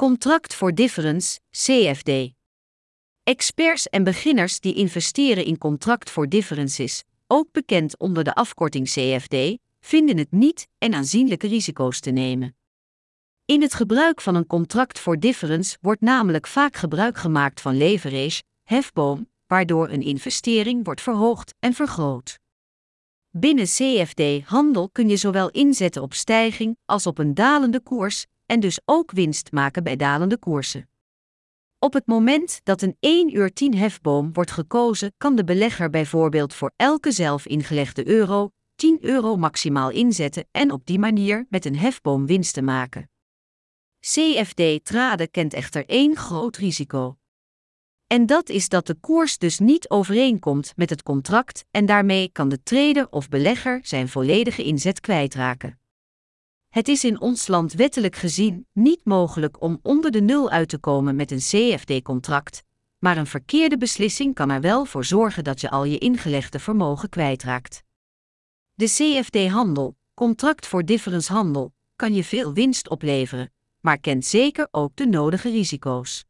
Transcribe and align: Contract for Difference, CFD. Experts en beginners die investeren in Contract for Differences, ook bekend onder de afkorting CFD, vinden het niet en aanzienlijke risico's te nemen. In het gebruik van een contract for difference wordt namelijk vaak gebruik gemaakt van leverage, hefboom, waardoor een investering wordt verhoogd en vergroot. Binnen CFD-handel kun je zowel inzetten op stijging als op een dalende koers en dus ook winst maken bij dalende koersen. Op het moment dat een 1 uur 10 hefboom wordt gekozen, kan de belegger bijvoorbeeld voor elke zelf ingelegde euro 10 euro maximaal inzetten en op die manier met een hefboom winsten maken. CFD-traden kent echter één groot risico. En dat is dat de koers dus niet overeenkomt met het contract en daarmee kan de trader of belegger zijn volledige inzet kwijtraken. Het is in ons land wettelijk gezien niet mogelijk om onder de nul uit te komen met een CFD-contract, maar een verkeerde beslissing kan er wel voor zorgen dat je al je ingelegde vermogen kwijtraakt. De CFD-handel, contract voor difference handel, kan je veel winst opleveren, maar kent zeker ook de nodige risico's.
Contract 0.00 0.54
for 0.54 0.74
Difference, 0.74 1.38
CFD. 1.50 2.10
Experts 3.22 3.88
en 3.88 4.04
beginners 4.04 4.60
die 4.60 4.74
investeren 4.74 5.44
in 5.44 5.58
Contract 5.58 6.10
for 6.10 6.28
Differences, 6.28 7.04
ook 7.26 7.52
bekend 7.52 7.98
onder 7.98 8.24
de 8.24 8.34
afkorting 8.34 8.88
CFD, 8.88 9.58
vinden 9.80 10.18
het 10.18 10.32
niet 10.32 10.68
en 10.78 10.94
aanzienlijke 10.94 11.46
risico's 11.46 12.00
te 12.00 12.10
nemen. 12.10 12.56
In 13.44 13.62
het 13.62 13.74
gebruik 13.74 14.20
van 14.20 14.34
een 14.34 14.46
contract 14.46 14.98
for 14.98 15.18
difference 15.18 15.76
wordt 15.80 16.00
namelijk 16.00 16.46
vaak 16.46 16.76
gebruik 16.76 17.16
gemaakt 17.16 17.60
van 17.60 17.76
leverage, 17.76 18.42
hefboom, 18.62 19.28
waardoor 19.46 19.88
een 19.88 20.02
investering 20.02 20.84
wordt 20.84 21.00
verhoogd 21.00 21.54
en 21.58 21.74
vergroot. 21.74 22.38
Binnen 23.30 23.66
CFD-handel 23.66 24.88
kun 24.90 25.08
je 25.08 25.16
zowel 25.16 25.50
inzetten 25.50 26.02
op 26.02 26.14
stijging 26.14 26.76
als 26.84 27.06
op 27.06 27.18
een 27.18 27.34
dalende 27.34 27.80
koers 27.80 28.26
en 28.50 28.60
dus 28.60 28.80
ook 28.84 29.10
winst 29.10 29.52
maken 29.52 29.82
bij 29.82 29.96
dalende 29.96 30.38
koersen. 30.38 30.88
Op 31.78 31.92
het 31.92 32.06
moment 32.06 32.60
dat 32.62 32.82
een 32.82 32.96
1 33.00 33.36
uur 33.36 33.52
10 33.52 33.74
hefboom 33.74 34.32
wordt 34.32 34.50
gekozen, 34.50 35.12
kan 35.16 35.36
de 35.36 35.44
belegger 35.44 35.90
bijvoorbeeld 35.90 36.54
voor 36.54 36.72
elke 36.76 37.12
zelf 37.12 37.46
ingelegde 37.46 38.08
euro 38.08 38.50
10 38.74 38.98
euro 39.00 39.36
maximaal 39.36 39.90
inzetten 39.90 40.48
en 40.50 40.70
op 40.72 40.86
die 40.86 40.98
manier 40.98 41.46
met 41.48 41.64
een 41.64 41.76
hefboom 41.76 42.26
winsten 42.26 42.64
maken. 42.64 43.10
CFD-traden 44.00 45.30
kent 45.30 45.54
echter 45.54 45.86
één 45.86 46.16
groot 46.16 46.56
risico. 46.56 47.16
En 48.06 48.26
dat 48.26 48.48
is 48.48 48.68
dat 48.68 48.86
de 48.86 48.94
koers 48.94 49.38
dus 49.38 49.58
niet 49.58 49.88
overeenkomt 49.88 50.72
met 50.76 50.90
het 50.90 51.02
contract 51.02 51.64
en 51.70 51.86
daarmee 51.86 52.28
kan 52.32 52.48
de 52.48 52.62
trader 52.62 53.10
of 53.10 53.28
belegger 53.28 53.80
zijn 53.82 54.08
volledige 54.08 54.64
inzet 54.64 55.00
kwijtraken. 55.00 55.79
Het 56.70 56.88
is 56.88 57.04
in 57.04 57.20
ons 57.20 57.46
land 57.46 57.72
wettelijk 57.72 58.16
gezien 58.16 58.66
niet 58.72 59.04
mogelijk 59.04 59.62
om 59.62 59.78
onder 59.82 60.10
de 60.10 60.20
nul 60.20 60.50
uit 60.50 60.68
te 60.68 60.78
komen 60.78 61.16
met 61.16 61.30
een 61.30 61.38
CFD-contract, 61.38 62.62
maar 62.98 63.16
een 63.16 63.26
verkeerde 63.26 63.78
beslissing 63.78 64.34
kan 64.34 64.50
er 64.50 64.60
wel 64.60 64.84
voor 64.84 65.04
zorgen 65.04 65.44
dat 65.44 65.60
je 65.60 65.70
al 65.70 65.84
je 65.84 65.98
ingelegde 65.98 66.58
vermogen 66.58 67.08
kwijtraakt. 67.08 67.82
De 68.74 68.84
CFD-handel, 68.84 69.96
contract 70.14 70.66
voor 70.66 70.84
difference 70.84 71.32
handel, 71.32 71.72
kan 71.96 72.14
je 72.14 72.24
veel 72.24 72.52
winst 72.52 72.88
opleveren, 72.88 73.52
maar 73.80 73.98
kent 73.98 74.24
zeker 74.24 74.68
ook 74.70 74.96
de 74.96 75.06
nodige 75.06 75.50
risico's. 75.50 76.24